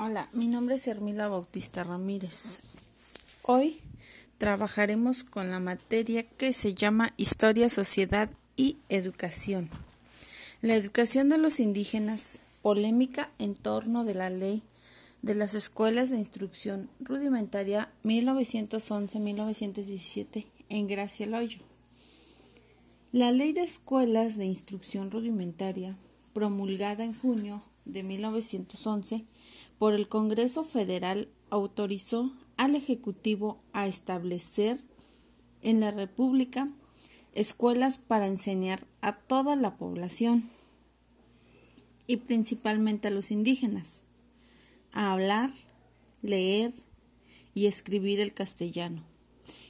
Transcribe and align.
Hola, 0.00 0.28
mi 0.32 0.46
nombre 0.46 0.76
es 0.76 0.86
Hermila 0.86 1.26
Bautista 1.26 1.82
Ramírez. 1.82 2.60
Hoy 3.42 3.80
trabajaremos 4.38 5.24
con 5.24 5.50
la 5.50 5.58
materia 5.58 6.22
que 6.22 6.52
se 6.52 6.72
llama 6.72 7.14
Historia, 7.16 7.68
Sociedad 7.68 8.30
y 8.54 8.76
Educación. 8.88 9.68
La 10.62 10.76
educación 10.76 11.28
de 11.30 11.38
los 11.38 11.58
indígenas, 11.58 12.42
polémica 12.62 13.32
en 13.40 13.56
torno 13.56 14.04
de 14.04 14.14
la 14.14 14.30
ley 14.30 14.62
de 15.22 15.34
las 15.34 15.54
escuelas 15.54 16.10
de 16.10 16.18
instrucción 16.18 16.88
rudimentaria 17.00 17.90
1911-1917 18.04 20.46
en 20.68 20.86
Gracia 20.86 21.26
Loyo. 21.26 21.58
La 23.10 23.32
ley 23.32 23.52
de 23.52 23.64
escuelas 23.64 24.36
de 24.36 24.44
instrucción 24.44 25.10
rudimentaria, 25.10 25.96
promulgada 26.34 27.02
en 27.02 27.18
junio 27.18 27.64
de 27.84 28.04
1911 28.04 29.24
por 29.78 29.94
el 29.94 30.08
Congreso 30.08 30.64
Federal, 30.64 31.28
autorizó 31.50 32.32
al 32.56 32.74
Ejecutivo 32.74 33.58
a 33.72 33.86
establecer 33.86 34.78
en 35.62 35.80
la 35.80 35.90
República 35.90 36.68
escuelas 37.34 37.98
para 37.98 38.26
enseñar 38.26 38.86
a 39.00 39.12
toda 39.12 39.54
la 39.56 39.76
población 39.76 40.50
y 42.06 42.16
principalmente 42.16 43.08
a 43.08 43.10
los 43.12 43.30
indígenas 43.30 44.04
a 44.92 45.12
hablar, 45.12 45.50
leer 46.22 46.72
y 47.54 47.66
escribir 47.66 48.18
el 48.20 48.32
castellano 48.32 49.02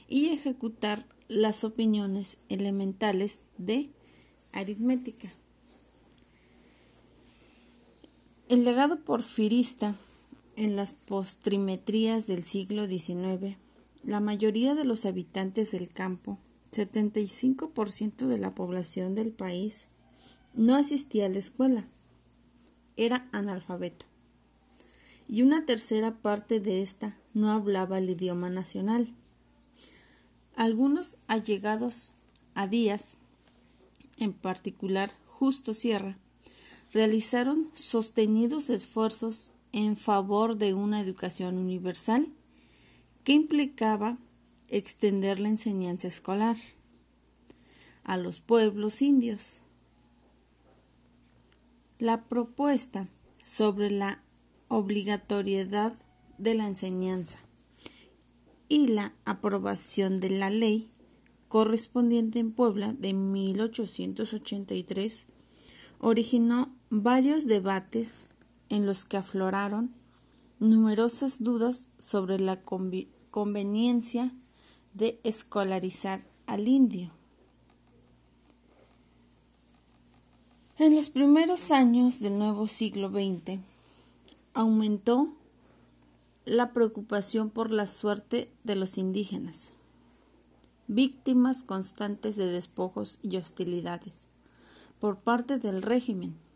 y 0.07 0.29
ejecutar 0.29 1.05
las 1.27 1.63
opiniones 1.63 2.39
elementales 2.49 3.39
de 3.57 3.89
aritmética. 4.51 5.29
El 8.49 8.65
legado 8.65 8.99
porfirista 9.01 9.95
en 10.55 10.75
las 10.75 10.93
postrimetrías 10.93 12.25
del 12.25 12.43
siglo 12.43 12.87
XIX, 12.87 13.57
la 14.03 14.19
mayoría 14.21 14.73
de 14.73 14.85
los 14.85 15.05
habitantes 15.05 15.69
del 15.69 15.89
campo, 15.89 16.39
75% 16.71 18.25
de 18.25 18.37
la 18.39 18.55
población 18.55 19.13
del 19.13 19.31
país, 19.31 19.85
no 20.55 20.75
asistía 20.75 21.27
a 21.27 21.29
la 21.29 21.37
escuela, 21.37 21.85
era 22.97 23.29
analfabeta, 23.33 24.07
y 25.27 25.43
una 25.43 25.67
tercera 25.67 26.15
parte 26.15 26.59
de 26.59 26.81
ésta 26.81 27.15
no 27.35 27.51
hablaba 27.51 27.99
el 27.99 28.09
idioma 28.09 28.49
nacional. 28.49 29.13
Algunos 30.55 31.19
allegados 31.27 32.13
a 32.55 32.65
Díaz, 32.65 33.15
en 34.17 34.33
particular 34.33 35.11
Justo 35.27 35.75
Sierra, 35.75 36.17
realizaron 36.91 37.69
sostenidos 37.73 38.69
esfuerzos 38.69 39.53
en 39.71 39.95
favor 39.95 40.57
de 40.57 40.73
una 40.73 41.01
educación 41.01 41.57
universal 41.57 42.27
que 43.23 43.33
implicaba 43.33 44.17
extender 44.69 45.39
la 45.39 45.49
enseñanza 45.49 46.07
escolar 46.07 46.55
a 48.03 48.17
los 48.17 48.41
pueblos 48.41 49.01
indios. 49.01 49.61
La 51.99 52.23
propuesta 52.23 53.07
sobre 53.43 53.91
la 53.91 54.23
obligatoriedad 54.67 55.93
de 56.37 56.55
la 56.55 56.67
enseñanza 56.67 57.39
y 58.67 58.87
la 58.87 59.13
aprobación 59.25 60.19
de 60.19 60.29
la 60.29 60.49
ley 60.49 60.89
correspondiente 61.49 62.39
en 62.39 62.51
Puebla 62.51 62.93
de 62.93 63.13
1883 63.13 65.27
originó 65.99 66.73
varios 66.89 67.45
debates 67.45 68.29
en 68.69 68.85
los 68.85 69.05
que 69.05 69.17
afloraron 69.17 69.93
numerosas 70.59 71.43
dudas 71.43 71.89
sobre 71.97 72.39
la 72.39 72.61
conveniencia 72.61 74.33
de 74.93 75.19
escolarizar 75.23 76.21
al 76.47 76.67
indio. 76.67 77.11
En 80.77 80.95
los 80.95 81.09
primeros 81.09 81.71
años 81.71 82.19
del 82.19 82.39
nuevo 82.39 82.67
siglo 82.67 83.09
XX 83.09 83.59
aumentó 84.53 85.33
la 86.45 86.73
preocupación 86.73 87.49
por 87.49 87.69
la 87.69 87.85
suerte 87.85 88.49
de 88.63 88.75
los 88.75 88.97
indígenas, 88.97 89.73
víctimas 90.87 91.63
constantes 91.63 92.35
de 92.37 92.47
despojos 92.47 93.19
y 93.21 93.37
hostilidades 93.37 94.27
por 94.99 95.17
parte 95.17 95.59
del 95.59 95.81
régimen. 95.81 96.48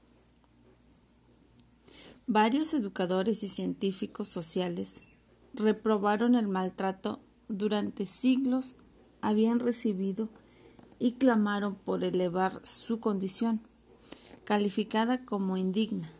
Varios 2.27 2.73
educadores 2.73 3.43
y 3.43 3.49
científicos 3.49 4.29
sociales 4.29 5.01
reprobaron 5.53 6.35
el 6.35 6.47
maltrato 6.47 7.19
durante 7.49 8.07
siglos 8.07 8.75
habían 9.19 9.59
recibido 9.59 10.29
y 10.99 11.13
clamaron 11.13 11.75
por 11.75 12.05
elevar 12.05 12.61
su 12.65 13.01
condición, 13.01 13.61
calificada 14.45 15.25
como 15.25 15.57
indigna. 15.57 16.11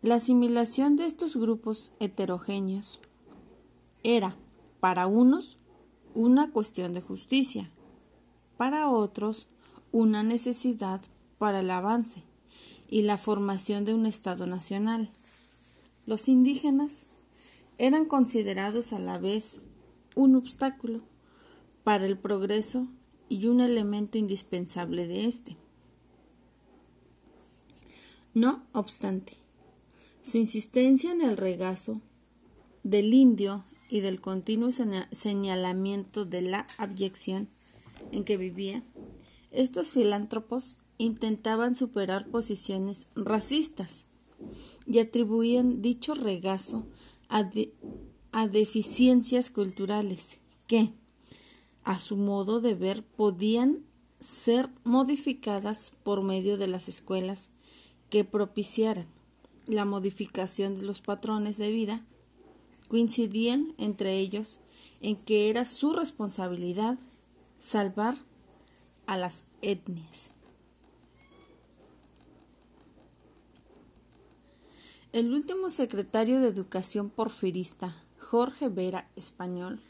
La 0.00 0.16
asimilación 0.16 0.94
de 0.94 1.06
estos 1.06 1.36
grupos 1.36 1.92
heterogéneos 1.98 3.00
era, 4.04 4.36
para 4.78 5.08
unos, 5.08 5.58
una 6.14 6.52
cuestión 6.52 6.92
de 6.92 7.00
justicia, 7.00 7.70
para 8.56 8.88
otros, 8.88 9.48
una 9.90 10.22
necesidad 10.22 11.00
para 11.42 11.58
el 11.58 11.72
avance 11.72 12.22
y 12.88 13.02
la 13.02 13.18
formación 13.18 13.84
de 13.84 13.92
un 13.94 14.06
Estado 14.06 14.46
nacional. 14.46 15.10
Los 16.06 16.28
indígenas 16.28 17.06
eran 17.78 18.04
considerados 18.04 18.92
a 18.92 19.00
la 19.00 19.18
vez 19.18 19.60
un 20.14 20.36
obstáculo 20.36 21.00
para 21.82 22.06
el 22.06 22.16
progreso 22.16 22.86
y 23.28 23.48
un 23.48 23.60
elemento 23.60 24.18
indispensable 24.18 25.08
de 25.08 25.24
éste. 25.24 25.56
No 28.34 28.62
obstante, 28.70 29.32
su 30.22 30.38
insistencia 30.38 31.10
en 31.10 31.22
el 31.22 31.36
regazo 31.36 32.00
del 32.84 33.12
indio 33.12 33.64
y 33.90 33.98
del 33.98 34.20
continuo 34.20 34.70
señalamiento 34.70 36.24
de 36.24 36.42
la 36.42 36.68
abyección 36.78 37.48
en 38.12 38.22
que 38.22 38.36
vivía, 38.36 38.84
estos 39.50 39.90
filántropos 39.90 40.78
intentaban 40.98 41.74
superar 41.74 42.26
posiciones 42.28 43.06
racistas 43.14 44.06
y 44.86 44.98
atribuían 44.98 45.82
dicho 45.82 46.14
regazo 46.14 46.86
a, 47.28 47.48
a 48.32 48.48
deficiencias 48.48 49.50
culturales 49.50 50.38
que, 50.66 50.92
a 51.84 51.98
su 51.98 52.16
modo 52.16 52.60
de 52.60 52.74
ver, 52.74 53.04
podían 53.04 53.84
ser 54.20 54.68
modificadas 54.84 55.92
por 56.02 56.22
medio 56.22 56.56
de 56.56 56.68
las 56.68 56.88
escuelas 56.88 57.50
que 58.10 58.24
propiciaran 58.24 59.06
la 59.66 59.84
modificación 59.84 60.78
de 60.78 60.84
los 60.84 61.00
patrones 61.00 61.56
de 61.56 61.70
vida, 61.70 62.04
coincidían 62.88 63.74
entre 63.78 64.18
ellos 64.18 64.60
en 65.00 65.16
que 65.16 65.50
era 65.50 65.64
su 65.64 65.92
responsabilidad 65.92 66.98
salvar 67.58 68.16
a 69.06 69.16
las 69.16 69.46
etnias. 69.62 70.32
El 75.12 75.34
último 75.34 75.68
secretario 75.68 76.40
de 76.40 76.48
Educación 76.48 77.10
porfirista, 77.10 78.02
Jorge 78.18 78.70
Vera 78.70 79.10
Español, 79.14 79.82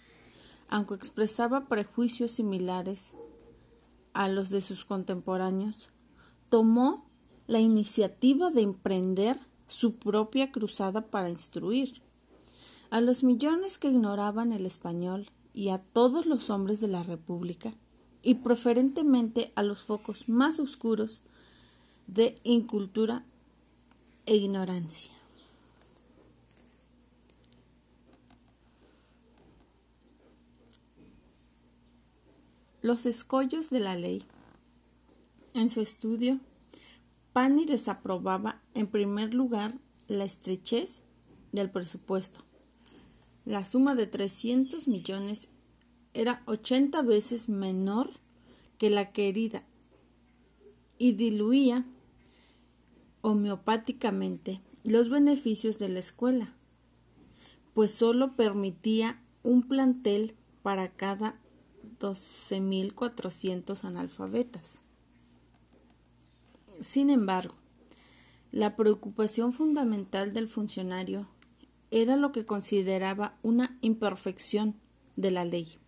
aunque 0.68 0.94
expresaba 0.94 1.68
prejuicios 1.68 2.32
similares 2.32 3.14
a 4.14 4.26
los 4.26 4.50
de 4.50 4.60
sus 4.60 4.84
contemporáneos, 4.84 5.90
tomó 6.48 7.06
la 7.46 7.60
iniciativa 7.60 8.50
de 8.50 8.62
emprender 8.62 9.38
su 9.68 9.94
propia 9.94 10.50
cruzada 10.50 11.06
para 11.06 11.30
instruir 11.30 12.02
a 12.90 13.00
los 13.00 13.22
millones 13.22 13.78
que 13.78 13.90
ignoraban 13.90 14.50
el 14.50 14.66
español 14.66 15.30
y 15.54 15.68
a 15.68 15.78
todos 15.78 16.26
los 16.26 16.50
hombres 16.50 16.80
de 16.80 16.88
la 16.88 17.04
República, 17.04 17.76
y 18.22 18.34
preferentemente 18.34 19.52
a 19.54 19.62
los 19.62 19.82
focos 19.82 20.28
más 20.28 20.58
oscuros 20.58 21.22
de 22.08 22.34
incultura 22.42 23.24
e 24.26 24.36
ignorancia. 24.36 25.12
Los 32.80 33.06
escollos 33.06 33.70
de 33.70 33.80
la 33.80 33.96
ley. 33.96 34.24
En 35.54 35.70
su 35.70 35.80
estudio, 35.80 36.40
Pani 37.32 37.64
desaprobaba 37.64 38.60
en 38.74 38.86
primer 38.86 39.32
lugar 39.32 39.74
la 40.08 40.24
estrechez 40.24 41.02
del 41.52 41.70
presupuesto. 41.70 42.40
La 43.44 43.64
suma 43.64 43.94
de 43.94 44.06
300 44.06 44.88
millones 44.88 45.48
era 46.14 46.42
80 46.46 47.02
veces 47.02 47.48
menor 47.48 48.10
que 48.78 48.90
la 48.90 49.12
querida 49.12 49.64
y 50.98 51.12
diluía 51.12 51.86
homeopáticamente 53.22 54.60
los 54.84 55.08
beneficios 55.08 55.78
de 55.78 55.88
la 55.88 56.00
escuela, 56.00 56.54
pues 57.72 57.92
solo 57.92 58.36
permitía 58.36 59.22
un 59.42 59.62
plantel 59.62 60.34
para 60.62 60.92
cada 60.92 61.40
12.400 61.98 63.84
analfabetas. 63.84 64.80
Sin 66.80 67.10
embargo, 67.10 67.54
la 68.50 68.76
preocupación 68.76 69.52
fundamental 69.52 70.32
del 70.32 70.48
funcionario 70.48 71.28
era 71.90 72.16
lo 72.16 72.32
que 72.32 72.44
consideraba 72.44 73.38
una 73.42 73.78
imperfección 73.80 74.76
de 75.16 75.30
la 75.30 75.44
ley. 75.44 75.78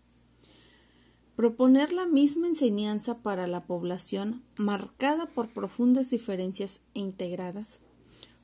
Proponer 1.36 1.92
la 1.92 2.06
misma 2.06 2.46
enseñanza 2.46 3.18
para 3.18 3.46
la 3.46 3.60
población 3.60 4.42
marcada 4.56 5.26
por 5.26 5.48
profundas 5.48 6.10
diferencias 6.10 6.80
e 6.94 7.00
integradas 7.00 7.80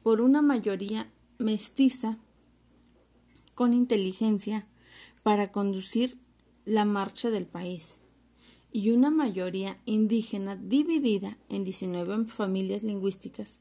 por 0.02 0.20
una 0.20 0.42
mayoría 0.42 1.10
mestiza 1.38 2.18
con 3.54 3.74
inteligencia 3.74 4.66
para 5.22 5.52
conducir 5.52 6.18
la 6.64 6.84
marcha 6.84 7.30
del 7.30 7.46
país 7.46 7.98
y 8.72 8.90
una 8.90 9.10
mayoría 9.10 9.78
indígena 9.84 10.56
dividida 10.56 11.36
en 11.48 11.64
19 11.64 12.26
familias 12.26 12.82
lingüísticas 12.82 13.60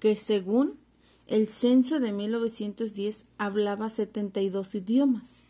que 0.00 0.16
según 0.16 0.78
el 1.26 1.46
censo 1.46 2.00
de 2.00 2.12
1910 2.12 3.26
hablaba 3.36 3.90
72 3.90 4.74
idiomas. 4.76 5.44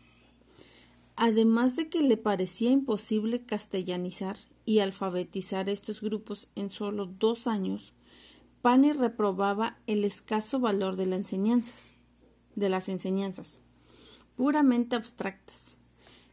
Además 1.21 1.75
de 1.75 1.89
que 1.89 2.01
le 2.01 2.15
parecía 2.15 2.71
imposible 2.71 3.41
castellanizar 3.41 4.37
y 4.65 4.79
alfabetizar 4.79 5.67
estos 5.67 5.99
grupos 5.99 6.47
en 6.55 6.71
solo 6.71 7.07
dos 7.07 7.45
años, 7.45 7.91
Pani 8.61 8.93
reprobaba 8.93 9.79
el 9.85 10.05
escaso 10.05 10.61
valor 10.61 10.95
de 10.95 11.07
las 11.07 11.17
enseñanzas, 11.19 11.97
de 12.55 12.69
las 12.69 12.87
enseñanzas, 12.87 13.59
puramente 14.37 14.95
abstractas, 14.95 15.77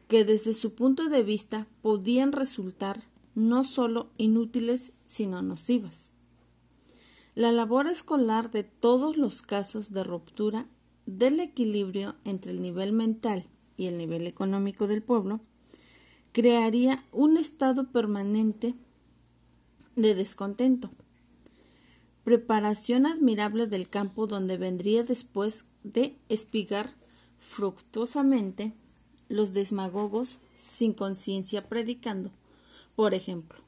que 0.06 0.24
desde 0.24 0.52
su 0.52 0.76
punto 0.76 1.08
de 1.08 1.24
vista 1.24 1.66
podían 1.82 2.30
resultar 2.30 3.02
no 3.34 3.64
solo 3.64 4.10
inútiles, 4.18 4.92
sino 5.06 5.42
nocivas. 5.42 6.12
La 7.34 7.50
labor 7.50 7.88
escolar 7.88 8.52
de 8.52 8.62
todos 8.62 9.16
los 9.16 9.42
casos 9.42 9.90
de 9.90 10.04
ruptura 10.04 10.68
del 11.06 11.40
equilibrio 11.40 12.14
entre 12.24 12.52
el 12.52 12.62
nivel 12.62 12.92
mental 12.92 13.48
y 13.76 13.86
el 13.86 13.98
nivel 13.98 14.26
económico 14.26 14.86
del 14.86 15.02
pueblo 15.02 15.40
crearía 16.32 17.04
un 17.12 17.36
estado 17.36 17.90
permanente 17.90 18.74
de 19.94 20.14
descontento. 20.14 20.90
Preparación 22.24 23.06
admirable 23.06 23.66
del 23.66 23.88
campo 23.88 24.26
donde 24.26 24.56
vendría 24.58 25.02
después 25.02 25.66
de 25.84 26.16
espigar 26.28 26.94
fructuosamente 27.38 28.74
los 29.28 29.52
desmagogos 29.52 30.38
sin 30.56 30.92
conciencia 30.92 31.68
predicando, 31.68 32.30
por 32.94 33.14
ejemplo, 33.14 33.60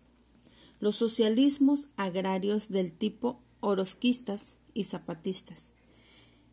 los 0.81 0.97
socialismos 0.97 1.89
agrarios 1.97 2.69
del 2.69 2.93
tipo 2.93 3.41
orosquistas 3.61 4.59
y 4.75 4.85
zapatistas. 4.85 5.73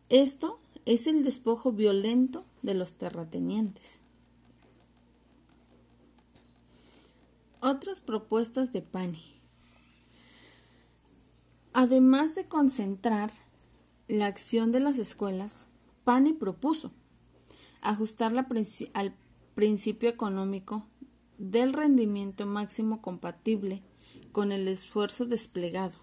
Esto 0.08 0.58
es 0.84 1.06
el 1.06 1.24
despojo 1.24 1.72
violento 1.72 2.44
de 2.66 2.74
los 2.74 2.94
terratenientes. 2.94 4.00
Otras 7.60 8.00
propuestas 8.00 8.72
de 8.72 8.82
Pani. 8.82 9.40
Además 11.72 12.34
de 12.34 12.46
concentrar 12.46 13.30
la 14.08 14.26
acción 14.26 14.72
de 14.72 14.80
las 14.80 14.98
escuelas, 14.98 15.68
Pani 16.04 16.34
propuso 16.34 16.92
ajustarla 17.80 18.46
al 18.94 19.14
principio 19.54 20.08
económico 20.08 20.86
del 21.38 21.72
rendimiento 21.72 22.46
máximo 22.46 23.00
compatible 23.00 23.82
con 24.32 24.52
el 24.52 24.68
esfuerzo 24.68 25.24
desplegado 25.24 25.94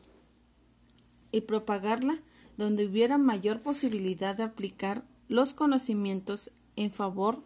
y 1.31 1.41
propagarla 1.41 2.19
donde 2.57 2.85
hubiera 2.85 3.17
mayor 3.17 3.61
posibilidad 3.61 4.35
de 4.35 4.43
aplicar 4.43 5.03
los 5.33 5.53
conocimientos 5.53 6.51
en 6.75 6.91
favor 6.91 7.41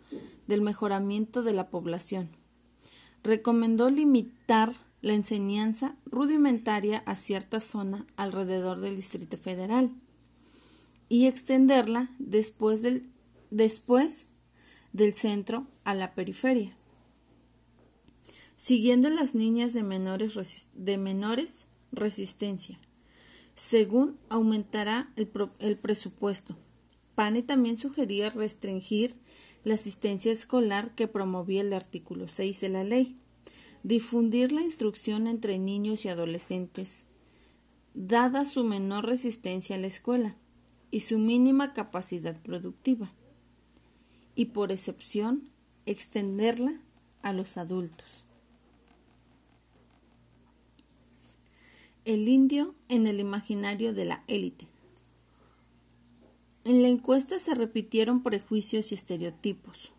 del 0.46 0.62
mejoramiento 0.62 1.42
de 1.42 1.54
la 1.54 1.70
población. 1.70 2.30
Recomendó 3.24 3.90
limitar 3.90 4.74
la 5.02 5.14
enseñanza 5.14 5.96
rudimentaria 6.06 7.02
a 7.06 7.16
cierta 7.16 7.62
zona 7.62 8.06
alrededor 8.18 8.82
del 8.82 8.98
Distrito 8.98 9.38
Federal 9.38 9.92
y 11.08 11.28
extenderla 11.28 12.12
después 12.20 12.82
del, 12.82 13.10
después 13.52 14.26
del 14.92 15.14
centro 15.14 15.66
a 15.86 15.94
la 15.94 16.14
periferia. 16.14 16.76
Siguiendo 18.58 19.10
las 19.10 19.34
niñas 19.34 19.72
de 19.72 19.84
menores, 19.84 20.68
de 20.74 20.98
menores 20.98 21.68
resistencia, 21.94 22.80
según 23.56 24.18
aumentará 24.28 25.10
el, 25.16 25.32
el 25.60 25.78
presupuesto. 25.78 26.58
Pane 27.18 27.42
también 27.42 27.80
sugería 27.80 28.30
restringir 28.30 29.16
la 29.64 29.74
asistencia 29.74 30.32
escolar 30.32 30.94
que 30.94 31.08
promovía 31.08 31.62
el 31.62 31.74
artículo 31.74 32.28
6 32.28 32.62
de 32.62 32.70
la 32.70 32.84
ley, 32.84 33.16
difundir 33.82 34.52
la 34.52 34.62
instrucción 34.62 35.26
entre 35.26 35.58
niños 35.58 36.06
y 36.06 36.10
adolescentes, 36.10 37.06
dada 37.96 38.46
su 38.46 38.64
menor 38.64 39.08
resistencia 39.08 39.78
a 39.78 39.80
la 39.80 39.88
escuela 39.88 40.36
y 40.92 41.00
su 41.00 41.18
mínima 41.18 41.74
capacidad 41.74 42.40
productiva, 42.40 43.12
y 44.36 44.46
por 44.46 44.72
excepción 44.72 45.50
extenderla 45.88 46.80
a 47.24 47.34
los 47.34 47.58
adultos. 47.58 48.26
El 52.06 52.30
indio 52.30 52.76
en 52.90 53.08
el 53.08 53.20
imaginario 53.20 53.96
de 53.96 54.06
la 54.06 54.24
élite. 54.28 54.68
En 56.68 56.82
la 56.82 56.90
encuesta 56.90 57.40
se 57.40 57.56
repitieron 57.56 58.22
prejuicios 58.22 58.92
y 58.92 58.96
estereotipos 58.96 59.94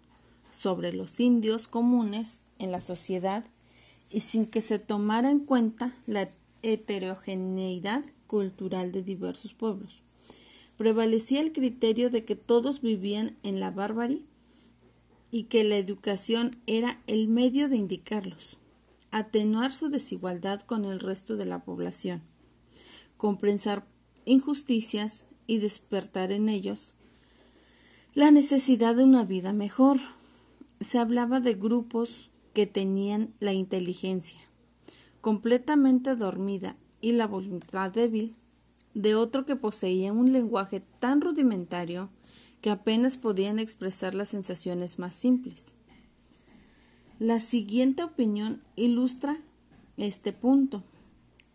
sobre 0.50 0.92
los 0.92 1.18
indios 1.18 1.66
comunes 1.66 2.42
en 2.58 2.72
la 2.72 2.82
sociedad 2.82 3.46
y 4.10 4.20
sin 4.20 4.44
que 4.44 4.60
se 4.60 4.78
tomara 4.78 5.30
en 5.30 5.40
cuenta 5.40 5.96
la 6.06 6.28
heterogeneidad 6.60 8.04
cultural 8.26 8.92
de 8.92 9.02
diversos 9.02 9.54
pueblos. 9.54 10.02
Prevalecía 10.76 11.40
el 11.40 11.52
criterio 11.52 12.10
de 12.10 12.26
que 12.26 12.36
todos 12.36 12.82
vivían 12.82 13.34
en 13.42 13.60
la 13.60 13.70
barbarie 13.70 14.20
y 15.30 15.44
que 15.44 15.64
la 15.64 15.78
educación 15.78 16.58
era 16.66 17.00
el 17.06 17.28
medio 17.28 17.70
de 17.70 17.76
indicarlos 17.76 18.58
atenuar 19.10 19.72
su 19.72 19.88
desigualdad 19.88 20.60
con 20.60 20.84
el 20.84 21.00
resto 21.00 21.36
de 21.36 21.46
la 21.46 21.64
población, 21.64 22.20
compensar 23.16 23.86
injusticias 24.26 25.24
y 25.48 25.58
despertar 25.58 26.30
en 26.30 26.48
ellos 26.48 26.94
la 28.14 28.30
necesidad 28.30 28.94
de 28.94 29.02
una 29.02 29.24
vida 29.24 29.52
mejor. 29.52 29.98
Se 30.80 30.98
hablaba 30.98 31.40
de 31.40 31.54
grupos 31.54 32.30
que 32.54 32.66
tenían 32.66 33.34
la 33.40 33.52
inteligencia 33.52 34.40
completamente 35.20 36.16
dormida 36.16 36.76
y 37.00 37.12
la 37.12 37.26
voluntad 37.26 37.90
débil, 37.90 38.34
de 38.94 39.14
otro 39.14 39.44
que 39.44 39.56
poseía 39.56 40.12
un 40.12 40.32
lenguaje 40.32 40.82
tan 41.00 41.20
rudimentario 41.20 42.08
que 42.60 42.70
apenas 42.70 43.18
podían 43.18 43.58
expresar 43.58 44.14
las 44.14 44.30
sensaciones 44.30 44.98
más 44.98 45.14
simples. 45.14 45.74
La 47.18 47.40
siguiente 47.40 48.02
opinión 48.02 48.62
ilustra 48.74 49.38
este 49.96 50.32
punto. 50.32 50.82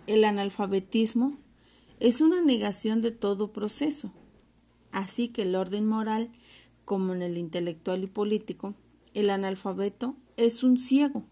El 0.07 0.23
analfabetismo 0.23 1.38
es 2.03 2.19
una 2.19 2.41
negación 2.41 3.01
de 3.01 3.12
todo 3.12 3.53
proceso, 3.53 4.12
así 4.91 5.29
que 5.29 5.43
el 5.43 5.55
orden 5.55 5.88
moral, 5.88 6.31
como 6.83 7.13
en 7.13 7.22
el 7.22 7.38
intelectual 7.38 8.03
y 8.03 8.07
político, 8.07 8.75
el 9.13 9.29
analfabeto 9.29 10.17
es 10.36 10.63
un 10.63 10.77
ciego, 10.77 11.24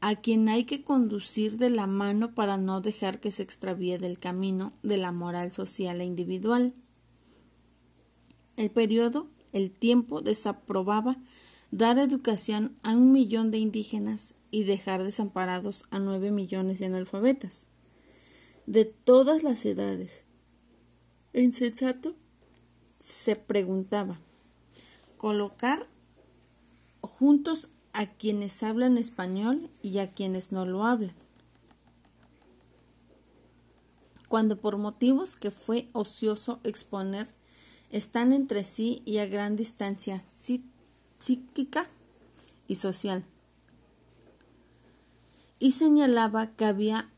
a 0.00 0.16
quien 0.16 0.48
hay 0.48 0.64
que 0.64 0.84
conducir 0.84 1.58
de 1.58 1.68
la 1.68 1.86
mano 1.86 2.34
para 2.34 2.56
no 2.56 2.80
dejar 2.80 3.20
que 3.20 3.30
se 3.30 3.42
extravíe 3.42 3.98
del 3.98 4.18
camino 4.18 4.72
de 4.82 4.96
la 4.96 5.12
moral 5.12 5.52
social 5.52 6.00
e 6.00 6.06
individual. 6.06 6.72
El 8.56 8.70
periodo, 8.70 9.26
el 9.52 9.70
tiempo, 9.70 10.22
desaprobaba 10.22 11.18
dar 11.72 11.98
educación 11.98 12.74
a 12.82 12.96
un 12.96 13.12
millón 13.12 13.50
de 13.50 13.58
indígenas 13.58 14.34
y 14.50 14.64
dejar 14.64 15.04
desamparados 15.04 15.84
a 15.90 15.98
nueve 15.98 16.30
millones 16.30 16.78
de 16.78 16.86
analfabetas, 16.86 17.66
de 18.68 18.84
todas 18.84 19.42
las 19.42 19.64
edades. 19.64 20.24
Insensato 21.32 22.14
se 22.98 23.34
preguntaba, 23.34 24.18
colocar 25.16 25.86
juntos 27.00 27.70
a 27.94 28.06
quienes 28.06 28.62
hablan 28.62 28.98
español 28.98 29.70
y 29.82 29.98
a 29.98 30.12
quienes 30.12 30.52
no 30.52 30.66
lo 30.66 30.84
hablan. 30.84 31.14
cuando 34.28 34.58
por 34.58 34.76
motivos 34.76 35.36
que 35.36 35.50
fue 35.50 35.88
ocioso 35.92 36.60
exponer 36.62 37.28
están 37.90 38.34
entre 38.34 38.62
sí 38.62 39.02
y 39.06 39.16
a 39.18 39.26
gran 39.26 39.56
distancia 39.56 40.22
psíquica 41.18 41.86
y 42.66 42.74
social. 42.74 43.24
Y 45.58 45.72
señalaba 45.72 46.48
que 46.48 46.66
había 46.66 47.08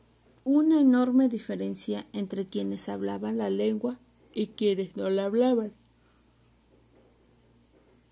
una 0.52 0.80
enorme 0.80 1.28
diferencia 1.28 2.06
entre 2.12 2.44
quienes 2.44 2.88
hablaban 2.88 3.38
la 3.38 3.50
lengua 3.50 4.00
y 4.34 4.48
quienes 4.48 4.96
no 4.96 5.08
la 5.08 5.26
hablaban. 5.26 5.72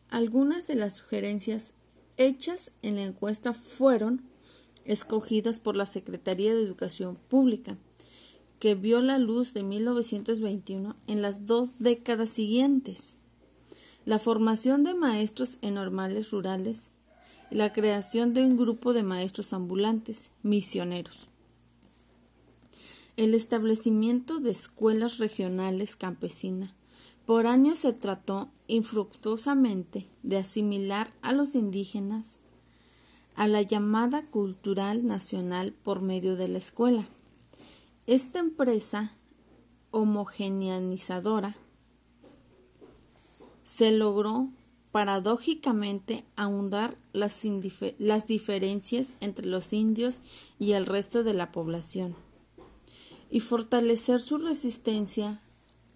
Algunas 0.09 0.69
de 0.69 0.77
las 0.77 0.95
sugerencias 0.95 1.75
hechas 2.17 2.71
en 2.83 2.95
la 2.95 3.03
encuesta 3.03 3.53
fueron 3.53 4.23
escogidas 4.85 5.59
por 5.59 5.77
la 5.77 5.85
Secretaría 5.85 6.55
de 6.55 6.63
Educación 6.63 7.17
Pública, 7.17 7.77
que 8.61 8.77
vio 8.77 9.01
la 9.01 9.19
luz 9.19 9.53
de 9.53 9.65
1921 9.65 10.95
en 11.09 11.23
las 11.23 11.47
dos 11.47 11.81
décadas 11.81 12.31
siguientes. 12.31 13.19
La 14.05 14.21
formación 14.21 14.85
de 14.85 14.95
maestros 14.95 15.59
en 15.61 15.75
normales 15.75 16.31
rurales 16.31 16.93
la 17.51 17.73
creación 17.73 18.35
de 18.35 18.45
un 18.45 18.57
grupo 18.57 18.93
de 18.93 19.03
maestros 19.03 19.53
ambulantes, 19.53 20.33
misioneros. 20.43 21.28
El 23.19 23.35
establecimiento 23.35 24.39
de 24.39 24.53
escuelas 24.53 25.19
regionales 25.19 25.97
campesinas. 25.97 26.71
Por 27.27 27.49
años 27.49 27.81
se 27.81 27.93
trató 27.93 28.49
infructuosamente 28.69 30.07
de 30.23 30.37
asimilar 30.37 31.11
a 31.21 31.33
los 31.33 31.57
indígenas 31.57 32.39
a 33.35 33.49
la 33.49 33.63
llamada 33.63 34.25
cultural 34.27 35.05
nacional 35.05 35.73
por 35.73 36.01
medio 36.01 36.37
de 36.37 36.47
la 36.47 36.59
escuela. 36.59 37.09
Esta 38.07 38.39
empresa 38.39 39.17
homogeneizadora 39.91 41.57
se 43.65 43.91
logró 43.91 44.49
paradójicamente 44.93 46.25
ahondar 46.37 46.97
las, 47.13 47.45
las, 47.99 48.29
diferencias 48.29 49.15
entre 49.19 49.47
los 49.47 49.73
indios 49.73 50.21
y 50.61 50.75
el 50.75 50.87
resto 50.87 51.25
de 51.25 51.35
la 51.35 51.51
población 51.51 52.28
y 53.31 53.41
fortalecer 53.41 54.21
su 54.21 54.39
resistencia 54.39 55.41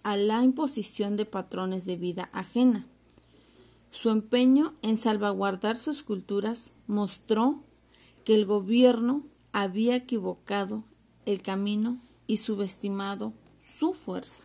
a 0.03 0.17
la 0.17 0.43
imposición 0.43 1.15
de 1.15 1.25
patrones 1.25 1.85
de 1.85 1.95
vida 1.95 2.29
ajena. 2.33 2.85
Su 3.91 4.09
empeño 4.09 4.73
en 4.81 4.97
salvaguardar 4.97 5.77
sus 5.77 6.03
culturas 6.03 6.73
mostró 6.87 7.59
que 8.25 8.35
el 8.35 8.45
gobierno 8.45 9.23
había 9.51 9.95
equivocado 9.95 10.83
el 11.25 11.41
camino 11.41 11.99
y 12.27 12.37
subestimado 12.37 13.33
su 13.79 13.93
fuerza. 13.93 14.43